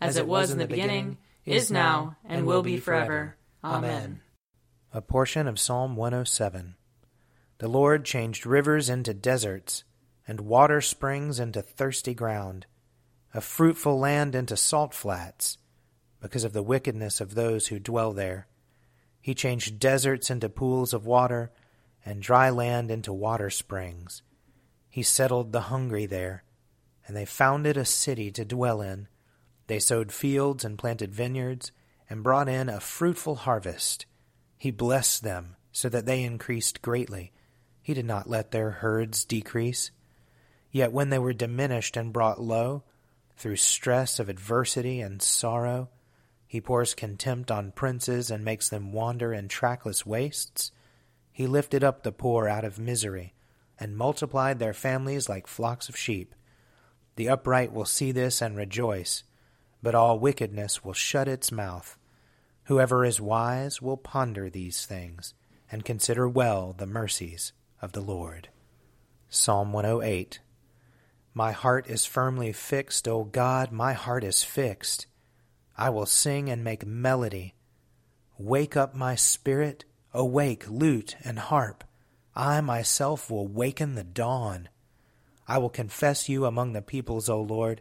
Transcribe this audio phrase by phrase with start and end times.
[0.00, 3.36] as it was in the beginning, is now, and will be forever.
[3.64, 4.20] Amen.
[4.92, 6.76] A portion of Psalm 107.
[7.58, 9.84] The Lord changed rivers into deserts,
[10.26, 12.66] and water springs into thirsty ground,
[13.34, 15.58] a fruitful land into salt flats,
[16.20, 18.46] because of the wickedness of those who dwell there.
[19.20, 21.50] He changed deserts into pools of water,
[22.04, 24.22] and dry land into water springs.
[24.88, 26.44] He settled the hungry there,
[27.06, 29.08] and they founded a city to dwell in.
[29.68, 31.72] They sowed fields and planted vineyards,
[32.10, 34.06] and brought in a fruitful harvest.
[34.56, 37.32] He blessed them so that they increased greatly.
[37.82, 39.90] He did not let their herds decrease.
[40.70, 42.82] Yet when they were diminished and brought low,
[43.36, 45.90] through stress of adversity and sorrow,
[46.46, 50.72] he pours contempt on princes and makes them wander in trackless wastes.
[51.30, 53.34] He lifted up the poor out of misery
[53.78, 56.34] and multiplied their families like flocks of sheep.
[57.16, 59.24] The upright will see this and rejoice,
[59.82, 61.96] but all wickedness will shut its mouth.
[62.64, 65.34] Whoever is wise will ponder these things
[65.70, 68.48] and consider well the mercies of the Lord.
[69.28, 70.40] Psalm 108
[71.34, 75.06] My heart is firmly fixed, O God, my heart is fixed.
[75.76, 77.54] I will sing and make melody.
[78.38, 81.84] Wake up my spirit, awake lute and harp.
[82.34, 84.68] I myself will waken the dawn.
[85.46, 87.80] I will confess you among the peoples, O Lord.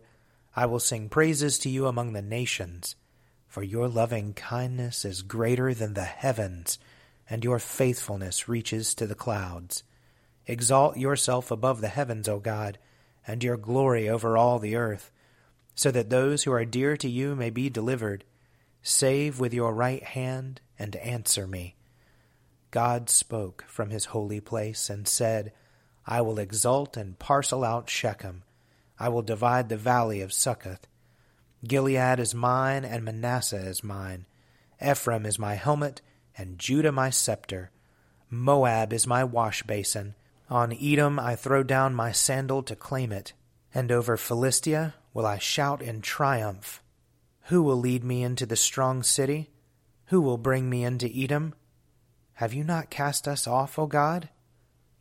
[0.57, 2.95] I will sing praises to you among the nations.
[3.47, 6.79] For your loving kindness is greater than the heavens,
[7.29, 9.83] and your faithfulness reaches to the clouds.
[10.47, 12.79] Exalt yourself above the heavens, O God,
[13.27, 15.11] and your glory over all the earth,
[15.75, 18.23] so that those who are dear to you may be delivered.
[18.81, 21.75] Save with your right hand and answer me.
[22.71, 25.53] God spoke from his holy place and said,
[26.07, 28.41] I will exalt and parcel out Shechem.
[28.99, 30.87] I will divide the valley of Succoth.
[31.65, 34.25] Gilead is mine, and Manasseh is mine.
[34.81, 36.01] Ephraim is my helmet,
[36.37, 37.71] and Judah my scepter.
[38.29, 40.15] Moab is my wash basin.
[40.49, 43.33] On Edom I throw down my sandal to claim it.
[43.73, 46.81] And over Philistia will I shout in triumph.
[47.43, 49.49] Who will lead me into the strong city?
[50.05, 51.53] Who will bring me into Edom?
[52.35, 54.29] Have you not cast us off, O God?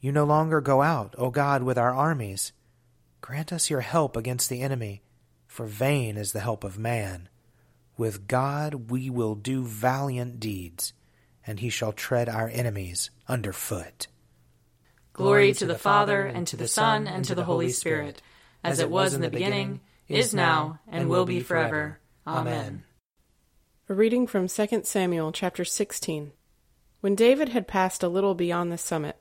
[0.00, 2.52] You no longer go out, O God, with our armies.
[3.26, 5.02] Grant us your help against the enemy
[5.48, 7.28] for vain is the help of man.
[7.96, 10.92] With God we will do valiant deeds,
[11.44, 14.06] and he shall tread our enemies under foot.
[15.12, 18.22] Glory to the Father, and to the Son, and to the Holy Spirit,
[18.62, 21.98] as it was in the beginning, is now, and will be forever.
[22.28, 22.84] Amen.
[23.88, 26.30] A reading from 2 Samuel chapter 16.
[27.00, 29.20] When David had passed a little beyond the summit,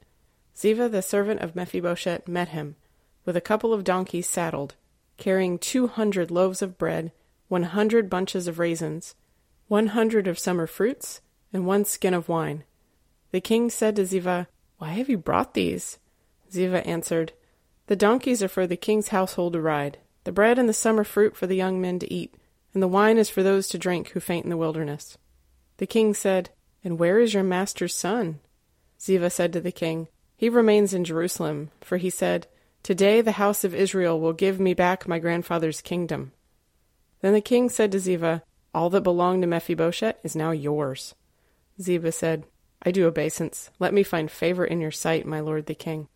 [0.55, 2.75] Ziba the servant of Mephibosheth met him,
[3.25, 4.75] with a couple of donkeys saddled
[5.17, 7.11] carrying two hundred loaves of bread,
[7.47, 9.15] one hundred bunches of raisins,
[9.67, 11.21] one hundred of summer fruits,
[11.53, 12.63] and one skin of wine.
[13.31, 15.99] The king said to Ziba, Why have you brought these?
[16.51, 17.33] Ziba answered,
[17.87, 21.35] The donkeys are for the king's household to ride, the bread and the summer fruit
[21.35, 22.35] for the young men to eat,
[22.73, 25.17] and the wine is for those to drink who faint in the wilderness.
[25.77, 26.49] The king said,
[26.83, 28.39] And where is your master's son?
[29.01, 32.47] Ziba said to the king, He remains in Jerusalem, for he said,
[32.85, 36.33] Today the house of Israel will give me back my grandfather's kingdom.
[37.21, 38.43] Then the king said to Ziba,
[38.75, 41.15] All that belonged to Mephibosheth is now yours.
[41.81, 42.45] Ziba said,
[42.83, 43.71] I do obeisance.
[43.79, 46.09] Let me find favor in your sight, my lord the king.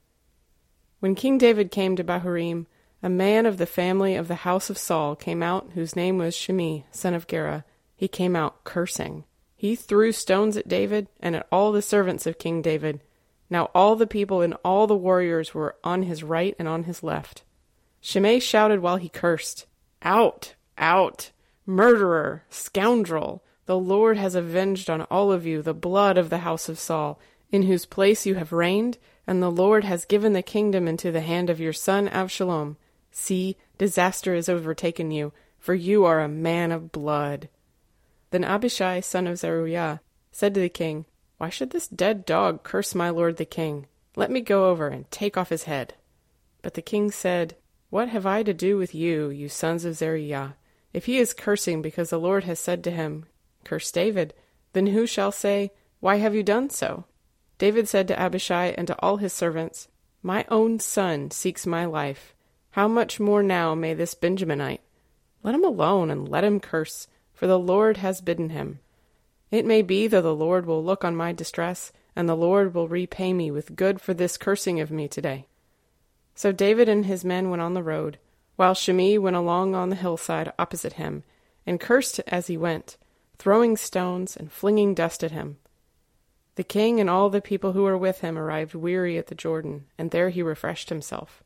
[1.00, 2.68] When King David came to Bahurim,
[3.01, 6.36] a man of the family of the house of Saul came out, whose name was
[6.36, 7.66] Shimei, son of Gera.
[7.95, 9.24] He came out cursing.
[9.56, 13.01] He threw stones at David and at all the servants of King David.
[13.50, 17.01] Now all the people and all the warriors were on his right and on his
[17.04, 17.44] left.
[18.01, 19.66] Shimei shouted while he cursed,
[20.01, 20.56] Out!
[20.78, 21.31] Out!
[21.66, 22.44] Murderer!
[22.50, 23.44] Scoundrel!
[23.66, 27.19] The Lord has avenged on all of you the blood of the house of Saul,
[27.51, 28.98] in whose place you have reigned,
[29.28, 32.78] and the Lord has given the kingdom into the hand of your son Absalom.
[33.12, 37.50] See, disaster has overtaken you, for you are a man of blood.
[38.31, 41.06] Then Abishai, son of Zeruiah, said to the king,
[41.40, 43.88] Why should this dead dog curse my lord the king?
[44.18, 45.94] Let me go over and take off his head.
[46.62, 47.56] But the king said,
[47.90, 50.58] What have I to do with you, you sons of Zeruiah?
[50.92, 53.26] If he is cursing because the Lord has said to him,
[53.64, 54.34] curse David.
[54.74, 55.72] Then who shall say,
[56.02, 57.06] Why have you done so?
[57.58, 59.88] David said to Abishai and to all his servants,
[60.22, 62.36] My own son seeks my life.
[62.72, 64.82] How much more now may this Benjaminite?
[65.42, 68.80] Let him alone and let him curse, for the Lord has bidden him.
[69.51, 72.88] It may be that the Lord will look on my distress, and the Lord will
[72.88, 75.48] repay me with good for this cursing of me today.
[76.36, 78.19] So David and his men went on the road,
[78.56, 81.24] while Shimei went along on the hillside opposite him,
[81.66, 82.98] and cursed as he went
[83.40, 85.57] throwing stones and flinging dust at him.
[86.56, 89.86] The king and all the people who were with him arrived weary at the Jordan,
[89.98, 91.42] and there he refreshed himself.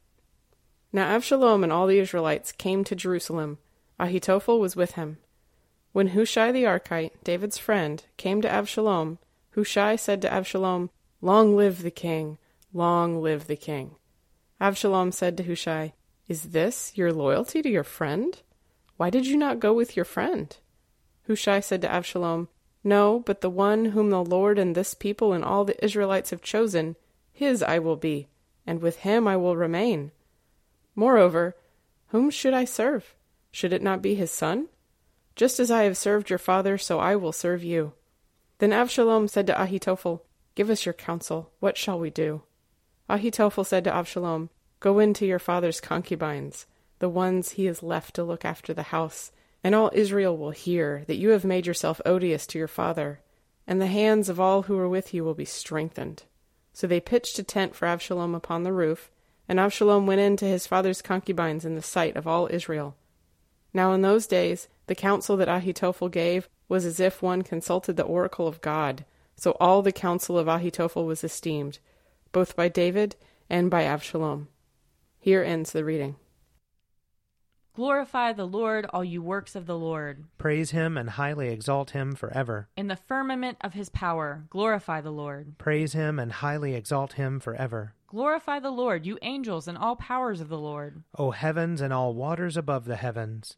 [0.91, 3.59] Now Absalom and all the Israelites came to Jerusalem.
[3.99, 5.17] Ahitophel was with him.
[5.94, 9.19] When Hushai the Archite, David's friend, came to Absalom,
[9.51, 10.90] Hushai said to Absalom,
[11.22, 12.40] Long live the king!
[12.74, 13.95] Long live the king!
[14.60, 15.94] Absalom said to Hushai,
[16.28, 18.42] Is this your loyalty to your friend?
[18.98, 20.57] Why did you not go with your friend?
[21.28, 22.48] Hushai said to Absalom,
[22.84, 26.42] No, but the one whom the Lord and this people and all the Israelites have
[26.42, 26.95] chosen,
[27.31, 28.30] his I will be,
[28.66, 30.10] and with him I will remain.
[30.95, 31.56] Moreover,
[32.07, 33.13] whom should I serve?
[33.51, 34.69] Should it not be his son?
[35.35, 37.94] Just as I have served your father, so I will serve you.
[38.59, 40.21] Then Absalom said to Ahitophel,
[40.56, 41.51] Give us your counsel.
[41.59, 42.44] What shall we do?
[43.09, 44.50] Ahitophel said to Absalom,
[44.80, 46.68] Go in to your father's concubines,
[47.00, 49.31] the ones he has left to look after the house,
[49.63, 53.21] and all Israel will hear that you have made yourself odious to your father,
[53.65, 56.24] and the hands of all who are with you will be strengthened.
[56.74, 59.09] So they pitched a tent for Absalom upon the roof,
[59.47, 62.95] and Absalom went in to his father's concubines in the sight of all Israel.
[63.74, 68.03] Now in those days the counsel that Ahitophel gave was as if one consulted the
[68.03, 71.80] oracle of God, so all the counsel of Ahitophel was esteemed,
[72.31, 73.15] both by David
[73.50, 74.47] and by Absalom.
[75.19, 76.18] Here ends the reading.
[77.75, 80.25] Glorify the Lord, all you works of the Lord.
[80.38, 82.69] Praise him and highly exalt him forever.
[82.77, 85.57] In the firmament of his power, glorify the Lord.
[85.57, 87.95] Praise him and highly exalt him forever.
[88.06, 91.02] Glorify the Lord, you angels and all powers of the Lord.
[91.18, 93.57] O heavens and all waters above the heavens.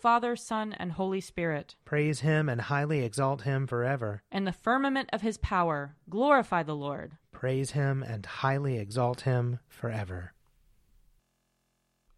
[0.00, 1.76] Father, Son, and Holy Spirit.
[1.84, 4.22] Praise him and highly exalt him forever.
[4.32, 7.18] In the firmament of his power, glorify the Lord.
[7.32, 10.32] Praise him and highly exalt him forever.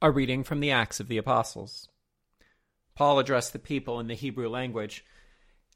[0.01, 1.89] A reading from the Acts of the Apostles.
[2.95, 5.05] Paul addressed the people in the Hebrew language.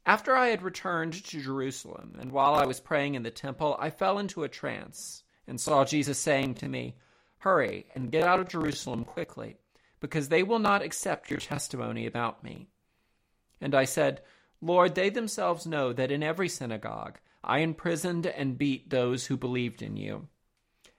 [0.05, 3.89] After I had returned to Jerusalem, and while I was praying in the temple, I
[3.89, 6.95] fell into a trance, and saw Jesus saying to me,
[7.39, 9.57] Hurry and get out of Jerusalem quickly
[9.99, 12.67] because they will not accept your testimony about me.
[13.59, 14.21] And I said,
[14.61, 19.81] Lord, they themselves know that in every synagogue I imprisoned and beat those who believed
[19.81, 20.27] in you.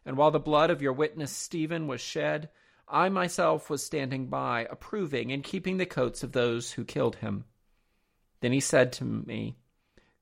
[0.05, 2.49] And while the blood of your witness Stephen was shed,
[2.89, 7.45] I myself was standing by, approving and keeping the coats of those who killed him.
[8.41, 9.59] Then he said to me,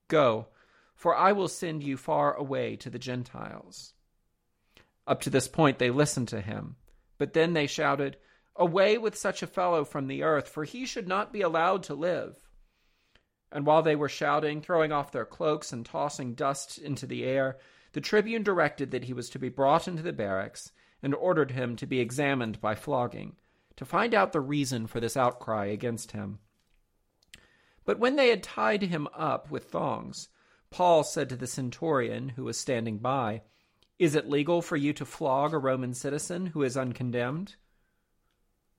[0.08, 0.48] Go,
[0.94, 3.92] for I will send you far away to the Gentiles.
[5.06, 6.76] Up to this point they listened to him,
[7.18, 8.16] but then they shouted,
[8.58, 11.94] Away with such a fellow from the earth, for he should not be allowed to
[11.94, 12.38] live.
[13.52, 17.58] And while they were shouting, throwing off their cloaks, and tossing dust into the air,
[17.92, 20.72] the tribune directed that he was to be brought into the barracks,
[21.02, 23.36] and ordered him to be examined by flogging,
[23.76, 26.38] to find out the reason for this outcry against him.
[27.84, 30.28] But when they had tied him up with thongs,
[30.70, 33.42] Paul said to the centurion who was standing by,
[33.98, 37.54] Is it legal for you to flog a Roman citizen who is uncondemned?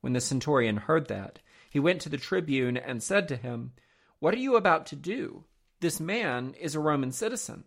[0.02, 1.40] When the centurion heard that,
[1.70, 3.74] he went to the tribune and said to him,
[4.20, 5.46] What are you about to do?
[5.80, 7.66] This man is a Roman citizen.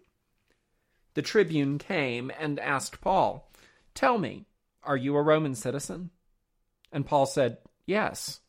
[1.15, 3.51] The tribune came and asked Paul,
[3.95, 4.47] Tell me,
[4.83, 6.11] are you a Roman citizen?
[6.93, 8.41] And Paul said, Yes.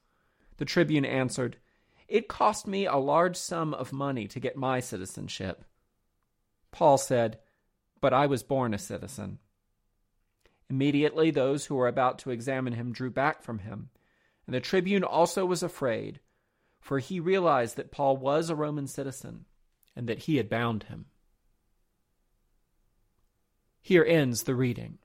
[0.58, 1.58] The tribune answered,
[2.08, 5.66] It cost me a large sum of money to get my citizenship.
[6.72, 7.40] Paul said,
[8.00, 9.40] But I was born a citizen.
[10.72, 13.90] Immediately those who were about to examine him drew back from him,
[14.46, 16.22] and the tribune also was afraid,
[16.80, 19.44] for he realized that Paul was a Roman citizen
[19.98, 21.08] and that he had bound him.
[23.82, 25.00] Here ends the reading.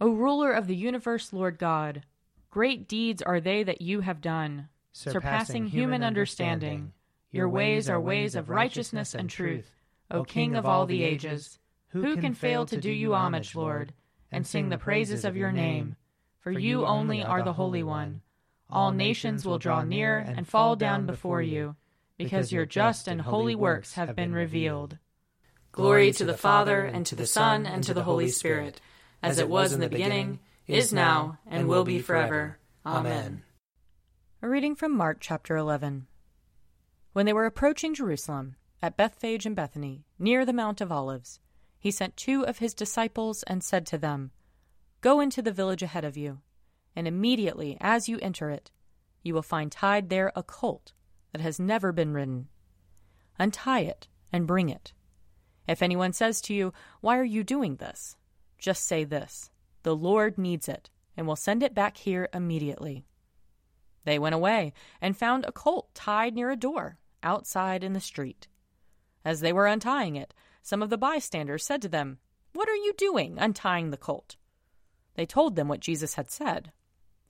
[0.00, 2.04] O ruler of the universe, Lord God,
[2.48, 6.94] great deeds are they that you have done, surpassing, surpassing human understanding.
[7.30, 9.70] Your ways are ways of righteousness and truth,
[10.10, 11.58] O King of all the ages.
[11.90, 13.92] Who can fail to do you homage, Lord,
[14.30, 15.96] and sing the praises of your name?
[16.40, 18.22] For you only are the Holy One.
[18.70, 21.74] All nations will draw near and fall down before you,
[22.16, 24.98] because your just and holy works have been revealed.
[25.72, 28.80] Glory to the Father, and to the Son, and to the Holy Spirit,
[29.22, 32.58] as it was in the beginning, is now, and will be forever.
[32.86, 33.42] Amen.
[34.42, 36.06] A reading from Mark chapter 11.
[37.12, 41.40] When they were approaching Jerusalem, at Bethphage and Bethany, near the Mount of Olives,
[41.80, 44.30] he sent two of his disciples and said to them,
[45.00, 46.40] Go into the village ahead of you,
[46.94, 48.70] and immediately as you enter it,
[49.22, 50.92] you will find tied there a colt
[51.32, 52.48] that has never been ridden.
[53.38, 54.92] Untie it and bring it.
[55.66, 58.16] If anyone says to you, Why are you doing this?
[58.58, 59.50] just say this
[59.82, 63.06] The Lord needs it, and will send it back here immediately.
[64.04, 68.48] They went away and found a colt tied near a door, outside in the street.
[69.24, 72.18] As they were untying it, some of the bystanders said to them,
[72.52, 74.36] What are you doing, untying the colt?
[75.14, 76.72] They told them what Jesus had said,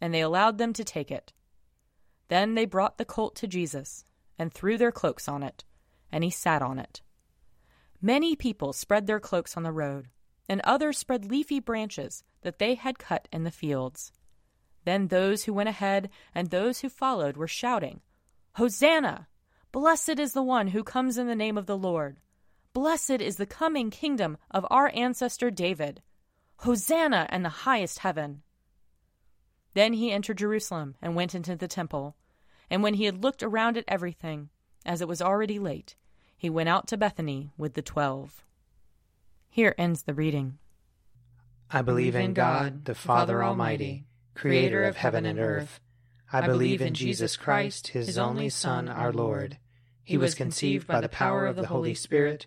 [0.00, 1.32] and they allowed them to take it.
[2.28, 4.04] Then they brought the colt to Jesus,
[4.38, 5.64] and threw their cloaks on it,
[6.12, 7.02] and he sat on it.
[8.00, 10.08] Many people spread their cloaks on the road,
[10.48, 14.12] and others spread leafy branches that they had cut in the fields.
[14.84, 18.00] Then those who went ahead and those who followed were shouting,
[18.54, 19.28] Hosanna!
[19.72, 22.18] Blessed is the one who comes in the name of the Lord!
[22.72, 26.02] Blessed is the coming kingdom of our ancestor David.
[26.58, 28.42] Hosanna in the highest heaven.
[29.74, 32.14] Then he entered Jerusalem and went into the temple.
[32.70, 34.50] And when he had looked around at everything,
[34.86, 35.96] as it was already late,
[36.36, 38.44] he went out to Bethany with the twelve.
[39.48, 40.58] Here ends the reading.
[41.72, 45.80] I believe in God, the Father Almighty, creator of heaven and earth.
[46.32, 49.58] I believe in Jesus Christ, his only Son, our Lord.
[50.04, 52.46] He was conceived by the power of the Holy Spirit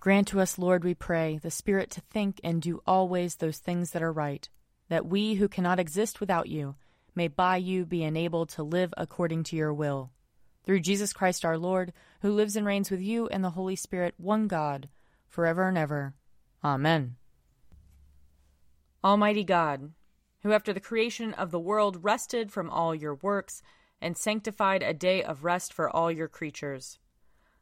[0.00, 3.90] Grant to us, Lord, we pray, the Spirit to think and do always those things
[3.90, 4.48] that are right,
[4.88, 6.74] that we who cannot exist without you
[7.14, 10.10] may by you be enabled to live according to your will.
[10.64, 11.92] Through Jesus Christ our Lord,
[12.22, 14.88] who lives and reigns with you and the Holy Spirit, one God,
[15.28, 16.14] forever and ever.
[16.64, 17.16] Amen.
[19.04, 19.92] Almighty God,
[20.42, 23.60] who after the creation of the world rested from all your works
[24.00, 26.98] and sanctified a day of rest for all your creatures,